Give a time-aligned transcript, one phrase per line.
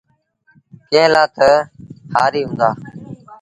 [0.89, 1.49] ڪݩهݩ لآ تا
[2.13, 2.69] هآريٚ هُݩدآ۔